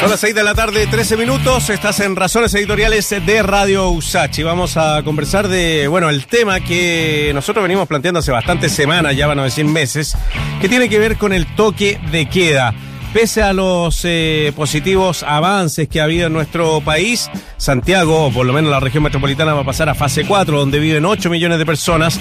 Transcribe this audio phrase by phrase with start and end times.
[0.00, 1.68] Son las 6 de la tarde, 13 minutos.
[1.68, 4.42] Estás en Razones Editoriales de Radio Usachi.
[4.42, 9.26] Vamos a conversar de, bueno, el tema que nosotros venimos planteando hace bastantes semanas, ya
[9.26, 10.16] van a decir meses,
[10.62, 12.72] que tiene que ver con el toque de queda.
[13.12, 18.54] Pese a los eh, positivos avances que ha habido en nuestro país, Santiago, por lo
[18.54, 21.66] menos la región metropolitana, va a pasar a fase 4, donde viven 8 millones de
[21.66, 22.18] personas.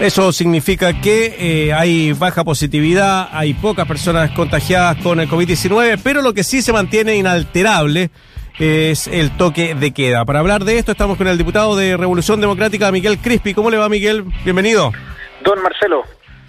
[0.00, 1.36] Eso significa que
[1.68, 6.62] eh, hay baja positividad, hay pocas personas contagiadas con el COVID-19, pero lo que sí
[6.62, 8.10] se mantiene inalterable
[8.58, 10.24] es el toque de queda.
[10.24, 13.52] Para hablar de esto estamos con el diputado de Revolución Democrática, Miguel Crispi.
[13.52, 14.24] ¿Cómo le va, Miguel?
[14.42, 14.90] Bienvenido.
[15.44, 16.04] Don Marcelo,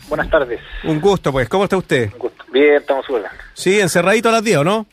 [0.08, 0.62] buenas tardes.
[0.86, 1.50] Un gusto, pues.
[1.50, 2.10] ¿Cómo está usted?
[2.14, 2.46] Un gusto.
[2.54, 3.24] Bien, estamos súper.
[3.54, 4.86] Sí, encerradito a las 10, ¿o no?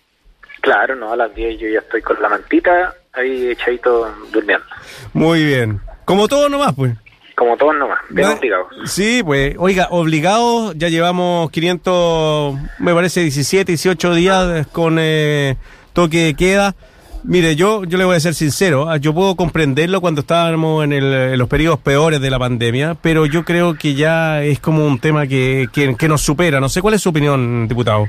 [0.62, 4.66] Claro, no, a las 10 yo ya estoy con la mantita ahí echadito durmiendo.
[5.12, 5.80] Muy bien.
[6.04, 6.92] Como todo nomás, pues.
[7.38, 8.66] Como todos nomás, bien obligados.
[8.86, 15.56] Sí, pues, oiga, obligados, ya llevamos 500, me parece 17, 18 días con eh,
[15.92, 16.74] toque de queda.
[17.22, 20.92] Mire, yo, yo le voy a ser sincero, ah, yo puedo comprenderlo cuando estábamos en,
[20.92, 24.84] el, en, los periodos peores de la pandemia, pero yo creo que ya es como
[24.84, 26.58] un tema que, que, que nos supera.
[26.58, 28.06] No sé cuál es su opinión, diputado.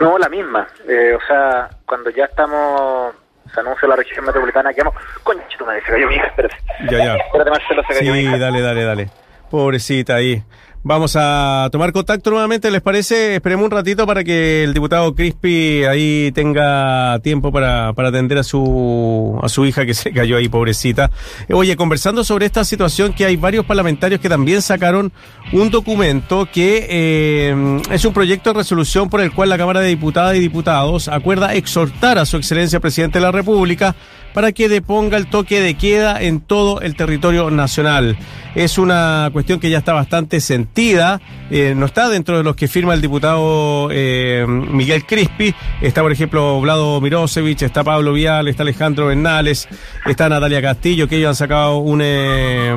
[0.00, 0.66] No, la misma.
[0.88, 3.14] Eh, o sea, cuando ya estamos
[3.52, 5.00] se anuncia la región metropolitana que vamos.
[5.22, 6.56] Conchito, madre, se cayó mi hija, espérate.
[6.90, 7.16] Ya, ya.
[7.16, 8.38] Espérate, Marcelo, se cayó sí, mi hija.
[8.38, 9.08] dale, dale, dale.
[9.50, 10.42] Pobrecita ahí.
[10.84, 13.34] Vamos a tomar contacto nuevamente, ¿les parece?
[13.34, 18.44] Esperemos un ratito para que el diputado Crispi ahí tenga tiempo para, para atender a
[18.44, 21.10] su, a su hija que se cayó ahí, pobrecita.
[21.52, 25.12] Oye, conversando sobre esta situación, que hay varios parlamentarios que también sacaron
[25.52, 29.88] un documento que eh, es un proyecto de resolución por el cual la Cámara de
[29.88, 33.96] Diputadas y Diputados acuerda exhortar a su excelencia presidente de la República
[34.34, 38.16] para que deponga el toque de queda en todo el territorio nacional.
[38.54, 42.66] Es una cuestión que ya está bastante sentida, eh, no está dentro de los que
[42.66, 48.62] firma el diputado eh, Miguel Crispi, está por ejemplo Vlado Mirosevich, está Pablo Vial, está
[48.64, 49.68] Alejandro Bernales,
[50.06, 52.00] está Natalia Castillo, que ellos han sacado un...
[52.02, 52.74] Eh...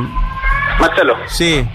[0.79, 1.15] Marcelo.
[1.27, 1.65] Sí,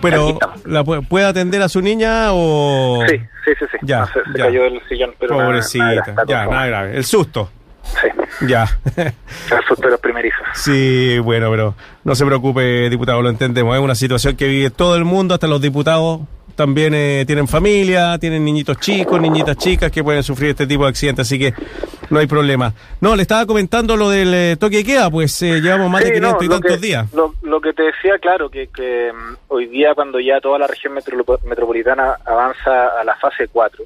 [0.00, 3.02] pero ¿la puede atender a su niña o...?
[3.08, 3.78] Sí, sí, sí, sí.
[3.82, 4.44] Ya, No, se, se ya.
[4.44, 6.96] cayó del sillón, pero Pobrecita, nada ya, nada grave.
[6.96, 7.50] El susto,
[7.82, 8.08] Sí,
[8.46, 8.66] ya.
[9.68, 10.40] susto de los primerizos.
[10.54, 11.74] Sí, bueno, pero
[12.04, 13.76] no se preocupe, diputado, lo entendemos.
[13.76, 16.20] Es una situación que vive todo el mundo, hasta los diputados
[16.54, 20.88] también eh, tienen familia, tienen niñitos chicos, niñitas chicas que pueden sufrir este tipo de
[20.88, 21.52] accidentes, así que
[22.08, 22.72] no hay problema.
[23.02, 26.06] No, le estaba comentando lo del eh, toque de queda, pues eh, llevamos más de
[26.06, 27.12] Sí, 500 y tantos que, días.
[27.12, 30.66] Lo, lo que te decía, claro, que, que mm, hoy día cuando ya toda la
[30.66, 33.84] región metro- metropolitana avanza a la fase 4,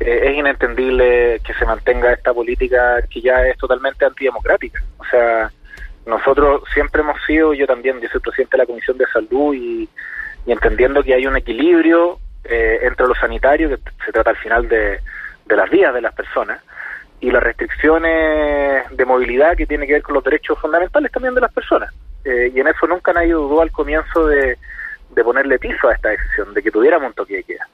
[0.00, 4.82] eh, es inentendible que se mantenga esta política que ya es totalmente antidemocrática.
[4.98, 5.50] O sea,
[6.04, 9.88] nosotros siempre hemos sido, yo también, yo soy presidente de la Comisión de Salud y,
[10.46, 15.00] entendiendo que hay un equilibrio eh, entre lo sanitario, que se trata al final de,
[15.48, 16.62] las vidas de las personas,
[17.18, 21.40] y las restricciones de movilidad que tiene que ver con los derechos fundamentales también de
[21.40, 21.92] las personas.
[22.24, 24.58] Eh, y en eso nunca nadie dudó al comienzo de,
[25.10, 27.66] de ponerle piso a esta decisión, de que tuviéramos un toque de queda.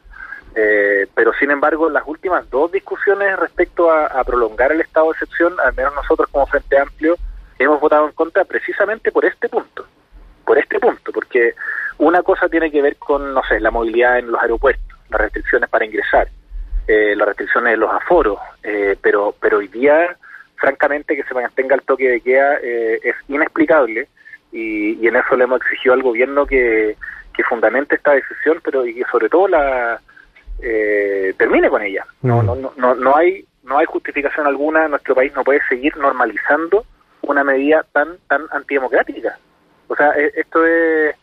[0.54, 5.54] Eh, pero sin embargo, las últimas dos discusiones respecto a, prolongar el estado de excepción,
[5.64, 7.16] al menos nosotros como Frente Amplio,
[7.58, 9.86] hemos votado en contra precisamente por este punto.
[10.44, 11.54] Por este punto, porque
[11.98, 15.70] una cosa tiene que ver con, no sé, la movilidad en los aeropuertos, las restricciones
[15.70, 16.28] para ingresar,
[16.88, 20.16] eh, las restricciones de los aforos, eh, pero, pero hoy día,
[20.56, 24.08] francamente, que se mantenga el toque de queda eh, es inexplicable
[24.50, 26.96] y, y en eso le hemos exigido al gobierno que,
[27.32, 30.00] que fundamente esta decisión, pero y sobre todo la
[30.62, 32.04] eh, termine con ella.
[32.22, 32.46] No, Mm.
[32.46, 34.88] no, no, no, no hay no hay justificación alguna.
[34.88, 36.84] Nuestro país no puede seguir normalizando
[37.22, 39.36] una medida tan tan antidemocrática.
[39.88, 41.14] O sea, e- esto es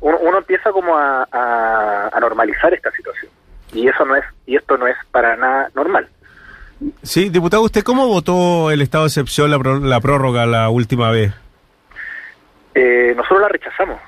[0.00, 3.30] uno, uno empieza como a, a, a normalizar esta situación
[3.72, 6.08] y eso no es y esto no es para nada normal.
[7.02, 11.32] Sí, diputado, ¿usted cómo votó el estado de excepción, la, la prórroga la última vez?
[12.74, 14.00] Eh, nosotros la rechazamos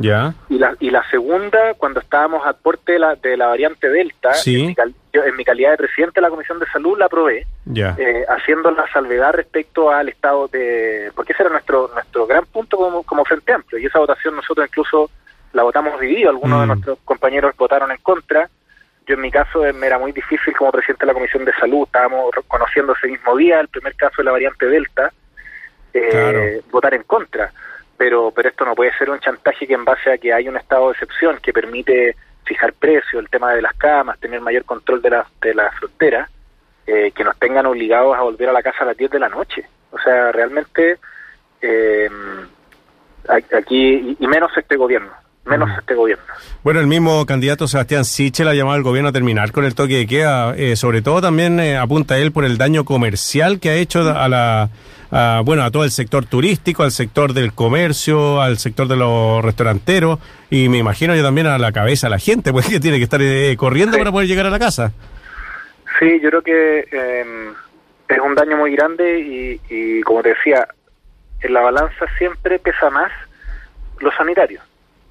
[0.00, 0.32] Ya.
[0.48, 4.32] y la y la segunda cuando estábamos al porte de la, de la variante delta
[4.32, 4.60] Sí.
[4.60, 7.06] en, mi cal- yo, en mi calidad de presidente de la comisión de salud la
[7.06, 7.96] aprobé Ya.
[7.98, 11.10] eh, haciendo la salvedad respecto al estado de...
[11.16, 14.66] Porque ese era nuestro nuestro gran punto como, como Frente Amplio, y esa votación nosotros
[14.68, 15.10] incluso
[15.52, 16.68] la votamos dividido, algunos de Mm.
[16.68, 18.48] nuestros compañeros votaron en contra,
[19.06, 21.52] yo en mi caso eh, me era muy difícil como presidente de la Comisión de
[21.54, 25.10] Salud, estábamos conociendo ese mismo día el primer caso de la variante Delta,
[25.94, 26.40] eh, Claro.
[26.70, 27.50] votar en contra,
[27.98, 30.56] pero pero esto no puede ser un chantaje que en base a que hay un
[30.56, 35.02] estado de excepción que permite fijar precio, el tema de las camas, tener mayor control
[35.02, 36.30] de la, de la frontera,
[36.86, 39.28] eh, que nos tengan obligados a volver a la casa a las 10 de la
[39.28, 39.68] noche.
[39.90, 40.98] O sea, realmente
[41.60, 42.08] eh,
[43.28, 45.12] aquí, y menos este gobierno,
[45.48, 46.24] menos este gobierno.
[46.62, 49.96] Bueno, el mismo candidato Sebastián Sichel ha llamado al gobierno a terminar con el toque
[49.96, 53.74] de queda, eh, sobre todo también eh, apunta él por el daño comercial que ha
[53.74, 54.70] hecho a la
[55.10, 59.42] a, bueno, a todo el sector turístico, al sector del comercio, al sector de los
[59.42, 60.18] restauranteros
[60.50, 63.04] y me imagino yo también a la cabeza a la gente, pues que tiene que
[63.04, 63.98] estar eh, corriendo Sí.
[64.00, 64.92] para poder llegar a la casa.
[65.98, 67.24] Sí, yo creo que eh,
[68.08, 70.68] es un daño muy grande y, y, como te decía,
[71.40, 73.10] en la balanza siempre pesa más
[74.00, 74.60] lo sanitario.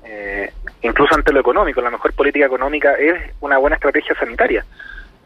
[0.09, 0.49] Eh,
[0.83, 4.65] incluso ante lo económico, la mejor política económica es una buena estrategia sanitaria.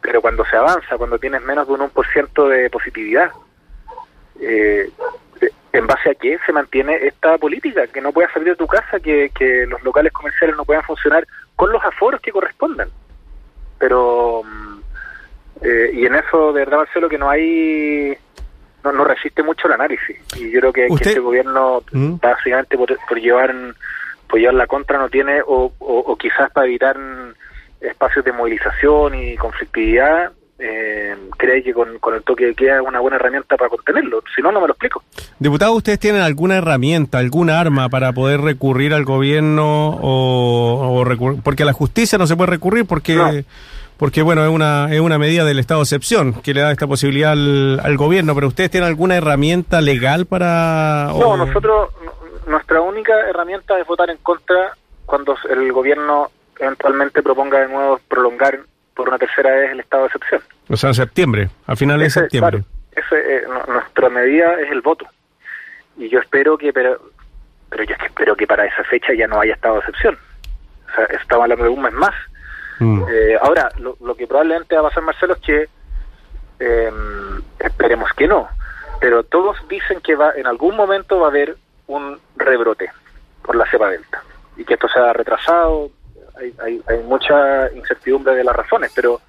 [0.01, 3.31] Pero cuando se avanza, cuando tienes menos de un 1% de positividad,
[4.39, 4.89] eh,
[5.71, 7.85] ¿en base a qué se mantiene esta política?
[7.87, 11.27] Que no puedas salir de tu casa, que, que los locales comerciales no puedan funcionar
[11.55, 12.89] con los aforos que correspondan.
[13.77, 14.79] Pero, mm,
[15.61, 18.17] eh, y en eso, de verdad, Marcelo, que no hay,
[18.83, 20.17] no, no resiste mucho el análisis.
[20.37, 22.15] Y yo creo que, este gobierno, ¿Mm?
[22.19, 23.53] básicamente por, por llevar
[24.31, 26.97] por llevar la contra, no tiene, o, o, o quizás para evitar
[27.81, 32.81] espacios de movilización y conflictividad, eh, cree que con, con el toque de queda es
[32.87, 34.23] una buena herramienta para contenerlo.
[34.35, 35.03] Si no, no me lo explico.
[35.39, 41.63] Diputado, ¿ustedes tienen alguna herramienta, alguna arma para poder recurrir al gobierno o, o porque
[41.63, 43.31] a la justicia no se puede recurrir porque No.
[43.97, 46.85] porque bueno, es una es una medida del estado de excepción que le da esta
[46.85, 51.89] posibilidad al, al gobierno, pero ustedes tienen alguna herramienta legal para No, o- nosotros,
[52.51, 54.75] nuestra única herramienta es votar en contra
[55.05, 58.59] cuando el gobierno eventualmente proponga de nuevo prolongar
[58.93, 60.41] por una tercera vez el estado de excepción.
[60.69, 62.63] o sea, en septiembre, a finales Ese, de septiembre.
[62.91, 65.05] claro, ese, eh, nu- nuestra medida es el voto.
[65.97, 66.99] Y yo espero que, pero,
[67.69, 70.17] pero yo es que espero que para esa fecha ya no haya estado de excepción.
[70.91, 72.13] O sea, estamos hablando de un mes más.
[72.79, 73.03] Mm.
[73.09, 75.67] Eh, ahora, lo, lo que probablemente va a pasar, Marcelo, es que
[76.59, 76.91] eh,
[77.59, 78.47] esperemos que no,
[78.99, 81.55] pero todos dicen que va en algún momento va a haber
[81.95, 82.89] un rebrote
[83.43, 84.23] por la cepa delta
[84.57, 85.91] y que esto se ha retrasado.
[86.37, 89.21] Hay, hay, hay mucha incertidumbre de las razones, pero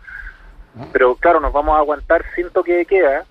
[0.93, 3.25] pero claro, nos vamos a aguantar sin toque de queda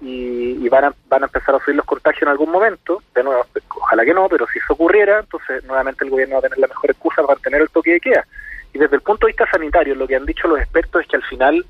[0.00, 3.02] y, y van, a, van a empezar a subir los contagios en algún momento.
[3.14, 3.44] De nuevo,
[3.76, 6.68] ojalá que no, pero si eso ocurriera, entonces nuevamente el gobierno va a tener la
[6.68, 8.26] mejor excusa para mantener el toque de queda.
[8.72, 11.16] Y desde el punto de vista sanitario, lo que han dicho los expertos es que
[11.16, 11.64] al final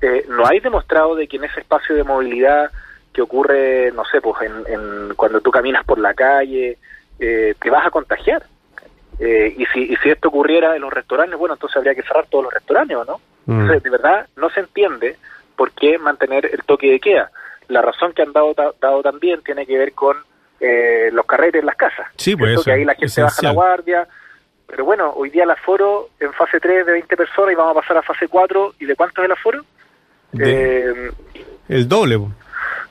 [0.00, 2.70] eh, no hay demostrado de que en ese espacio de movilidad
[3.14, 6.76] que ocurre, no sé, pues en, en cuando tú caminas por la calle,
[7.18, 8.42] eh, te vas a contagiar.
[9.20, 12.26] Eh, y, si, y si esto ocurriera en los restaurantes, bueno, entonces habría que cerrar
[12.28, 13.20] todos los restaurantes, ¿o ¿no?
[13.46, 13.60] Mm.
[13.60, 15.16] Entonces, de verdad, no se entiende
[15.56, 17.30] por qué mantener el toque de queda.
[17.68, 20.16] La razón que han dado, ta- dado también tiene que ver con
[20.60, 22.08] eh, los carretes en las casas.
[22.16, 24.08] Sí, pues eso, Que ahí la gente baja la guardia.
[24.66, 27.80] Pero bueno, hoy día el aforo en fase 3 de 20 personas y vamos a
[27.80, 28.74] pasar a fase 4.
[28.80, 29.62] ¿Y de cuánto es el aforo?
[30.32, 31.10] De- Eh,
[31.68, 32.18] el doble.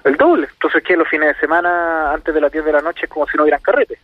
[0.04, 0.48] El doble.
[0.52, 3.28] Entonces, que los fines de semana, antes de las 10 de la noche, es como
[3.28, 3.98] si no hubieran carrete.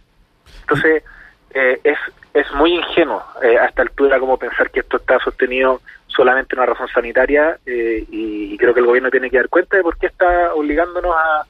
[0.61, 1.03] Entonces,
[1.51, 1.97] eh, es,
[2.33, 6.59] es muy ingenuo eh, a esta altura como pensar que esto está sostenido solamente en
[6.59, 9.83] una razón sanitaria eh, y, y creo que el gobierno tiene que dar cuenta de
[9.83, 11.45] por qué está obligándonos a,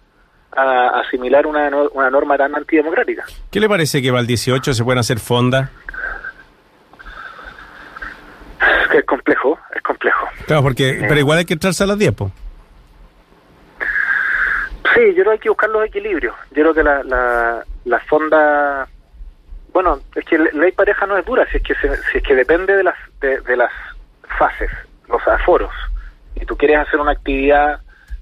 [0.56, 3.26] a asimilar una, una norma tan antidemocrática.
[3.52, 5.70] ¿Qué le parece que para el 18 se pueden hacer fondas?
[8.94, 10.28] Es complejo, es complejo.
[10.46, 12.32] Claro, porque pero igual hay que entrarse a las 10, po.
[14.96, 16.36] Sí, yo creo que hay que buscar los equilibrios.
[16.52, 18.88] Yo creo que la, la, la fonda,
[19.74, 22.24] bueno, es que la ley pareja no es dura, si es que se- si es
[22.24, 23.72] que depende de las de, de las
[24.38, 24.72] fases,
[25.08, 25.74] los aforos.
[26.36, 27.82] Y tú quieres hacer una actividad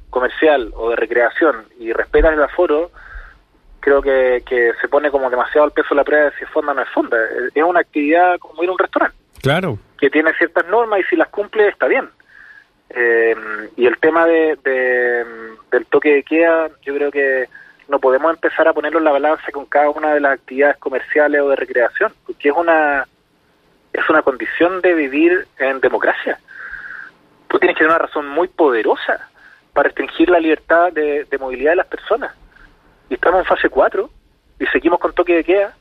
[0.09, 2.91] comercial o de recreación y respetas el aforo,
[3.79, 6.71] creo que, que se pone como demasiado al peso la prueba de si es fonda
[6.71, 7.17] o no es fonda.
[7.53, 9.77] Es una actividad como ir a un restaurante Claro.
[9.99, 12.09] que tiene ciertas normas y si las cumple está bien.
[12.89, 13.35] Eh,
[13.75, 15.25] y el tema de, de-
[15.71, 17.47] del toque de queda, yo creo que
[17.87, 21.41] no podemos empezar a ponerlo en la balanza con cada una de las actividades comerciales
[21.41, 23.05] o de recreación, porque es una
[23.93, 26.37] es una condición de vivir en democracia.
[27.47, 29.29] Tú tienes que tener una razón muy poderosa
[29.73, 32.35] para restringir la libertad de, de movilidad de las personas.
[33.09, 34.09] Y estamos en fase 4
[34.59, 35.75] y seguimos con toque de queda.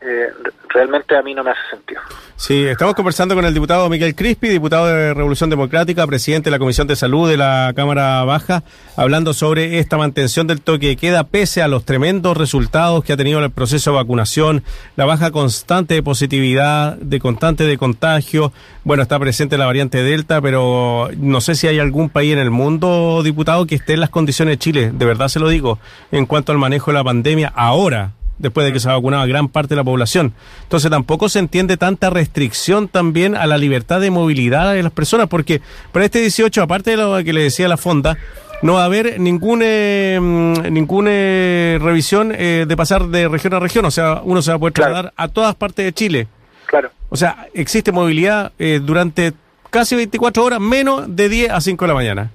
[0.00, 2.00] Eh, re- realmente a mí no me hace sentido.
[2.36, 6.60] Sí, estamos conversando con el diputado Miguel Crispi, diputado de Revolución Democrática, presidente de la
[6.60, 8.62] Comisión de Salud de la Cámara Baja,
[8.96, 13.16] hablando sobre esta mantención del toque de queda pese a los tremendos resultados que ha
[13.16, 14.62] tenido el proceso de vacunación,
[14.94, 18.52] la baja constante de positividad, de constante de contagio.
[18.84, 22.50] Bueno, está presente la variante Delta, pero no sé si hay algún país en el
[22.52, 25.80] mundo, diputado, que esté en las condiciones de Chile, de verdad se lo digo,
[26.12, 29.26] en cuanto al manejo de la pandemia ahora después de que se ha vacunado a
[29.26, 30.32] gran parte de la población.
[30.62, 35.28] Entonces tampoco se entiende tanta restricción también a la libertad de movilidad de las personas,
[35.28, 35.60] porque
[35.92, 38.16] para este 18, aparte de lo que le decía la fonda,
[38.62, 43.54] no va a haber ningún, eh, mm, ninguna eh, revisión eh, de pasar de región
[43.54, 44.92] a región, o sea, uno se va a poder Claro.
[44.92, 46.26] trasladar a todas partes de Chile.
[46.66, 46.90] Claro.
[47.08, 49.32] O sea, existe movilidad eh, durante
[49.70, 52.30] casi 24 horas, menos de 10 a 5 de la mañana.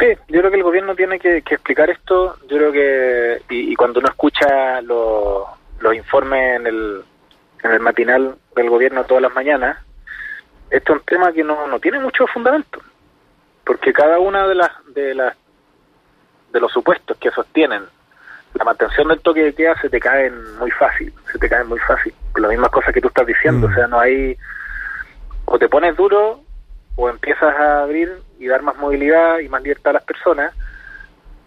[0.00, 2.36] Sí, yo creo que el gobierno tiene que, que explicar esto.
[2.48, 5.46] Yo creo que, y, y cuando uno escucha lo-
[5.80, 7.02] los informes en el,
[7.64, 9.78] en el matinal del gobierno todas las mañanas,
[10.70, 12.80] este es un tema que no, no tiene mucho fundamento.
[13.64, 15.36] Porque cada una de las, de las
[16.52, 17.82] de los supuestos que sostienen
[18.54, 21.78] la mantención del toque de queda se te caen muy fácil, se te caen muy
[21.78, 22.12] fácil.
[22.36, 23.72] Las mismas cosas que tú estás diciendo, Mm.
[23.72, 24.36] o sea, no hay
[25.46, 26.40] o te pones duro
[26.96, 30.52] o empiezas a abrir y dar más movilidad y más libertad a las personas,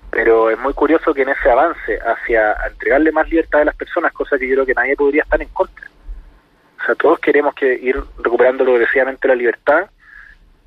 [0.09, 4.13] pero es muy curioso que en ese avance hacia entregarle más libertad a las personas,
[4.13, 5.87] cosa que yo creo que nadie podría estar en contra.
[6.79, 9.89] O sea, todos queremos que ir recuperando progresivamente la libertad,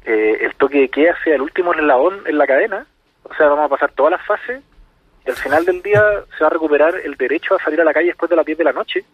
[0.05, 2.87] eh, el toque de queda sea el último eslabón en la cadena,
[3.23, 4.61] o sea, vamos a pasar todas las fases
[5.27, 6.03] y al final del día
[6.37, 8.59] se va a recuperar el derecho a salir a la calle después de las 10
[8.59, 9.05] de la noche.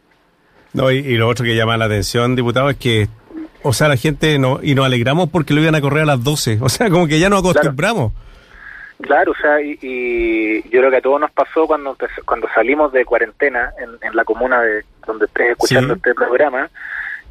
[0.72, 3.06] No, y, y lo otro que llama la atención, diputado, es que,
[3.64, 6.22] o sea, la gente no, y nos alegramos porque lo iban a correr a las
[6.22, 6.58] 12.
[6.62, 8.12] O sea, como que ya nos acostumbramos.
[9.00, 12.92] Claro, o sea, y, y yo creo que a todos nos pasó cuando cuando salimos
[12.92, 15.98] de cuarentena en, en la comuna de donde estés escuchando Sí.
[15.98, 16.70] este programa,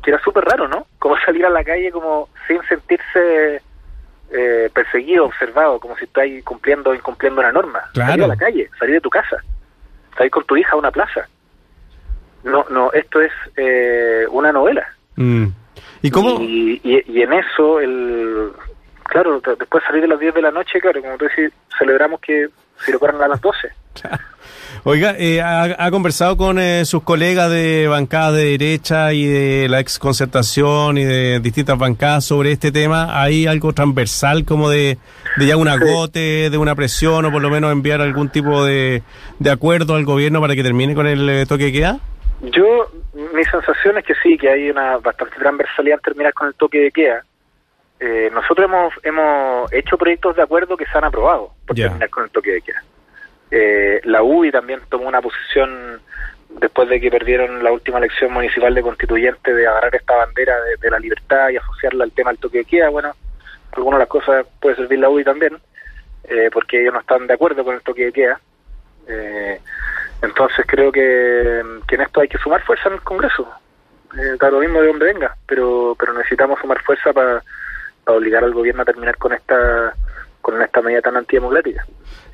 [0.04, 0.86] que era súper raro, ¿no?
[1.00, 3.62] Como salir a la calle como sin sentirse
[4.32, 7.80] eh, perseguido, observado, como si estás cumpliendo o incumpliendo una norma.
[7.94, 8.12] Claro.
[8.12, 9.38] Salir a la calle, salir de tu casa,
[10.18, 11.28] salir con tu hija a una plaza.
[12.44, 14.86] No, no, esto es eh, una novela.
[15.16, 15.46] Mm.
[16.02, 16.42] ¿Y cómo?
[16.42, 18.50] Y, y- y en eso, el
[19.06, 22.20] claro, después de salir de las 10 de la noche, claro, como tú decís, celebramos
[22.20, 22.48] que
[22.86, 23.68] si lo corran a las 12.
[24.86, 29.68] Oiga, eh, ha, ha conversado con eh, sus colegas de bancadas de derecha y de
[29.70, 33.22] la ex concertación y de distintas bancadas sobre este tema.
[33.22, 34.98] ¿Hay algo transversal como de,
[35.38, 39.04] de ya un agote, de una presión o por lo menos enviar algún tipo de,
[39.40, 42.00] de acuerdo al gobierno para que termine con el eh, toque de queda?
[42.42, 46.56] Yo, mi sensación es que sí, que hay una bastante transversalidad en terminar con el
[46.56, 47.24] toque de queda.
[48.00, 52.24] Eh, nosotros hemos, hemos hecho proyectos de acuerdo que se han aprobado por terminar con
[52.24, 52.84] el toque de queda.
[53.52, 56.02] Eh, la UBI también tomó una posición
[56.60, 60.78] después de que perdieron la última elección municipal de constituyente de agarrar esta bandera de,
[60.78, 62.90] de la libertad y asociarla al tema del toque de queda.
[62.90, 63.14] Bueno,
[63.72, 65.58] algunas de las cosas puede servir la UBI también,
[66.26, 68.40] eh, porque ellos no están de acuerdo con el toque de queda.
[69.08, 69.60] Eh,
[70.24, 73.48] entonces creo que, que en esto hay que sumar fuerza en el Congreso.
[74.18, 77.44] Eh, da lo mismo de donde venga, pero pero necesitamos sumar fuerza para
[78.06, 79.94] obligar al gobierno a terminar con esta
[80.42, 81.86] con esta medida tan antidemocrática.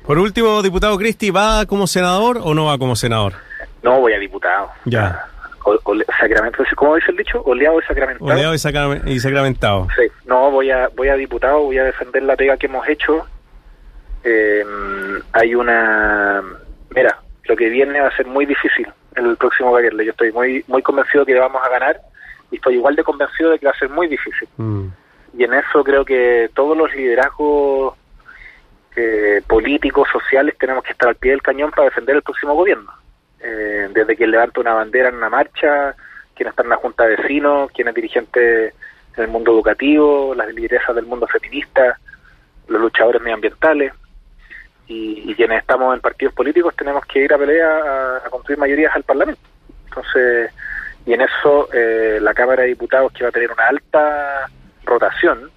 [0.04, 3.34] Por último, diputado Cristi, ¿va como senador o no va como senador?
[3.82, 4.70] No voy a diputado.
[4.84, 5.26] Ya.
[5.64, 5.78] O,
[6.18, 7.42] sacramento, ¿cómo dice el dicho?
[7.44, 8.30] Oleado y sacramentado.
[8.32, 9.86] Oleado y, sacra- y sacramentado.
[9.94, 13.26] Sí, no, voy a, voy a diputado, voy a defender la pega que hemos hecho.
[14.24, 14.64] Eh,
[15.32, 16.42] hay una...
[16.94, 20.02] Mira, lo que viene va a ser muy difícil el próximo gobierno.
[20.02, 22.00] Yo estoy muy muy convencido que vamos a ganar
[22.50, 24.48] y estoy igual de convencido de que va a ser muy difícil.
[24.56, 24.86] Mm.
[25.38, 27.94] Y en eso creo que todos los liderazgos
[28.96, 32.92] eh, políticos, sociales, tenemos que estar al pie del cañón para defender el próximo gobierno.
[33.40, 35.94] Eh, desde quien levanta una bandera en una marcha,
[36.34, 38.66] quien está en una junta de vecinos, quien es dirigente
[39.16, 41.98] en el mundo educativo, las lideresas del mundo feminista,
[42.68, 43.92] los luchadores medioambientales
[44.90, 49.04] y, quienes estamos en partidos políticos tenemos que ir a pelea a, construir mayorías al
[49.04, 49.40] Parlamento.
[49.86, 50.52] Entonces,
[51.06, 54.50] y en eso eh, la Cámara de Diputados que va a tener una alta
[54.84, 55.50] rotación,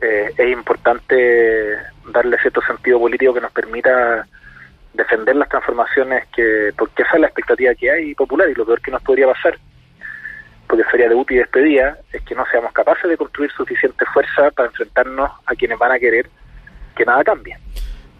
[0.00, 1.76] eh, es importante
[2.06, 4.26] darle cierto sentido político que nos permita
[4.94, 8.80] defender las transformaciones que, porque esa es la expectativa que hay popular y lo peor
[8.80, 9.58] que nos podría pasar,
[10.66, 14.68] porque sería debut y despedida, es que no seamos capaces de construir suficiente fuerza para
[14.68, 16.28] enfrentarnos a quienes van a querer
[16.96, 17.56] que nada cambie.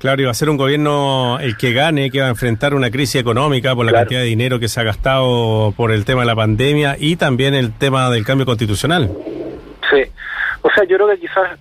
[0.02, 2.90] Claro, y va a ser un gobierno el que gane, que va a enfrentar una
[2.90, 4.02] crisis económica por la Claro.
[4.06, 7.54] cantidad de dinero que se ha gastado por el tema de la pandemia y también
[7.54, 9.08] el tema del cambio constitucional.
[9.88, 10.02] Sí,
[10.62, 11.56] o sea, yo creo que quizás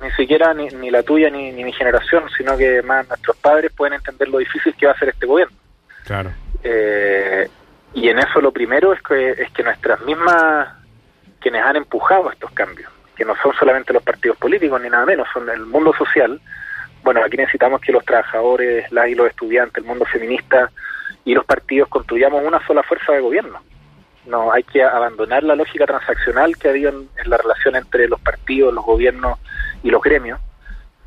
[0.00, 3.72] ni, siquiera ni, ni la tuya ni, ni mi generación, sino que más nuestros padres
[3.76, 5.56] pueden entender lo difícil que va a ser este gobierno.
[6.04, 6.30] Claro.
[6.62, 7.48] Eh,
[7.94, 10.68] y en eso lo primero es que, es que nuestras mismas,
[11.40, 15.26] quienes han empujado estos cambios, que no son solamente los partidos políticos ni nada menos,
[15.34, 16.40] son el mundo social,
[17.02, 20.70] bueno, aquí necesitamos que los trabajadores, las y los estudiantes, el mundo feminista
[21.24, 23.60] y los partidos construyamos una sola fuerza de gobierno.
[24.26, 28.20] No, hay que abandonar la lógica transaccional que ha habido en, la relación entre los
[28.20, 29.38] partidos, los gobiernos
[29.82, 30.40] y los gremios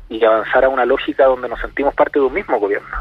[0.08, 2.98] y avanzar a una lógica donde nos sentimos parte de un mismo gobierno.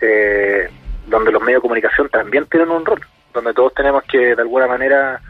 [0.00, 0.68] Eh,
[1.06, 3.00] donde los medios de comunicación también tienen un rol,
[3.34, 5.20] donde todos tenemos que de alguna manera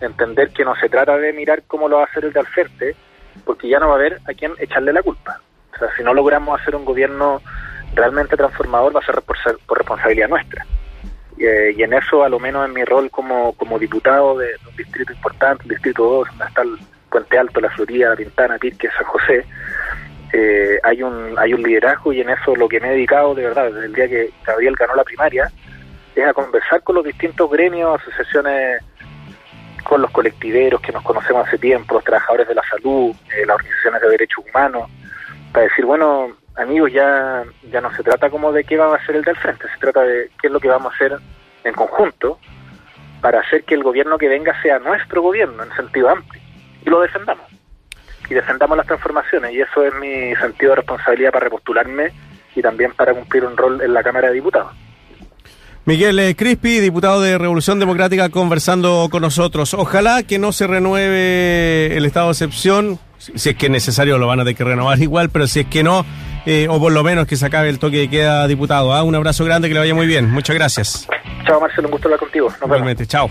[0.00, 2.46] entender que no se trata de mirar cómo lo va a hacer el de al
[3.44, 5.40] porque ya no va a haber a quién echarle la culpa.
[5.74, 7.42] O sea, si no logramos hacer un gobierno
[7.94, 9.36] realmente transformador, va a ser por,
[9.76, 10.64] responsabilidad nuestra.
[11.38, 14.76] Eh, y, en eso, a lo menos en mi rol como, como diputado de, un
[14.76, 16.78] distrito importante, el distrito 2, donde está el
[17.10, 19.44] Puente Alto, La Florida, La Pintana, Pirque, San José,
[20.32, 23.44] eh, hay un hay un liderazgo y en eso lo que me he dedicado de
[23.44, 25.48] verdad desde el día que Gabriel ganó la primaria
[26.16, 28.82] es a conversar con los distintos gremios, asociaciones,
[29.84, 33.56] con los colectiveros que nos conocemos hace tiempo, los trabajadores de la salud, eh, las
[33.56, 34.90] organizaciones de derechos humanos,
[35.54, 39.14] para decir, bueno, amigos, ya, ya no se trata como de qué va a hacer
[39.14, 41.16] el del frente, se trata de qué es lo que vamos a hacer
[41.62, 42.40] en conjunto
[43.20, 46.42] para hacer que el gobierno que venga sea nuestro gobierno en sentido amplio
[46.84, 47.46] y lo defendamos.
[48.28, 52.10] Y defendamos las transformaciones y eso es mi sentido de responsabilidad para repostularme
[52.56, 54.72] y también para cumplir un rol en la Cámara de Diputados.
[55.84, 59.72] Miguel eh, Crispi, diputado de Revolución Democrática, conversando con nosotros.
[59.74, 62.98] Ojalá que no se renueve el estado de excepción.
[63.34, 65.66] Si es que es necesario, lo van a tener que renovar igual, pero si es
[65.66, 66.04] que no,
[66.46, 68.92] eh, o por lo menos que se acabe el toque de queda, diputado.
[68.94, 69.02] ¿ah?
[69.02, 70.30] Un abrazo grande, que le vaya muy bien.
[70.30, 71.08] Muchas gracias.
[71.46, 72.48] Chao, Marcelo, un gusto hablar contigo.
[72.50, 73.30] Nos Igualmente, chao.